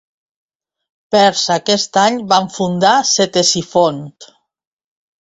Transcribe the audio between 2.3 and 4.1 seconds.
van fundar Ctesifont.